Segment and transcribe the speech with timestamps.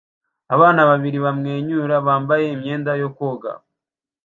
[0.55, 3.51] Abana babiri bamwenyura bambaye imyenda yo koga